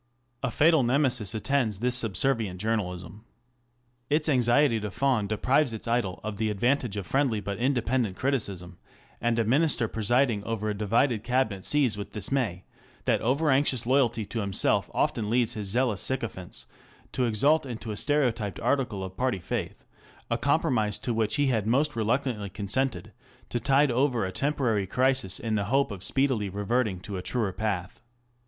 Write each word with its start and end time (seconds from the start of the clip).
A 0.41 0.49
fatal 0.49 0.81
Nemesis 0.81 1.35
attends 1.35 1.77
this 1.77 1.93
subservient 1.95 2.59
journalism. 2.59 3.23
Its 4.09 4.27
anxiety 4.27 4.79
to 4.79 4.89
fawn 4.89 5.27
deprives 5.27 5.73
its 5.73 5.87
idol 5.87 6.19
of 6.23 6.37
the 6.37 6.49
advantage 6.49 6.97
of 6.97 7.05
friendly 7.05 7.39
but 7.39 7.59
independent 7.59 8.17
criticism; 8.17 8.79
and 9.21 9.37
a 9.37 9.45
Minister 9.45 9.87
presiding 9.87 10.43
over 10.43 10.71
a 10.71 10.73
divided 10.73 11.23
Cabinet 11.23 11.63
sees 11.65 11.97
with 11.97 12.13
dismay 12.13 12.63
that 13.05 13.21
over 13.21 13.51
anxious 13.51 13.85
loyalty 13.85 14.25
to 14.25 14.39
himself 14.39 14.89
often 14.91 15.29
leads 15.29 15.53
his 15.53 15.67
zealous 15.69 16.01
sycophants 16.01 16.65
to 17.11 17.25
exalt 17.25 17.67
into 17.67 17.91
a 17.91 17.95
stereotyped 17.95 18.59
article 18.59 19.03
of 19.03 19.15
party 19.15 19.37
faith 19.37 19.85
a 20.31 20.35
compromise 20.39 20.97
to 20.97 21.13
which 21.13 21.35
he 21.35 21.45
had 21.45 21.67
most 21.67 21.95
reluctantly 21.95 22.49
consented 22.49 23.13
to 23.49 23.59
tide 23.59 23.91
over 23.91 24.25
a 24.25 24.31
temporary 24.31 24.87
crisis 24.87 25.37
in 25.37 25.53
the 25.53 25.65
hope 25.65 25.91
of 25.91 26.01
speedily 26.03 26.49
reverting 26.49 26.99
to 26.99 27.17
a 27.17 27.21
truer 27.21 27.53
path. 27.53 28.01